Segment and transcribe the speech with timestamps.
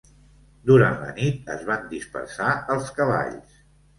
[0.69, 3.63] Durant la nit es van dispersar els cavalls.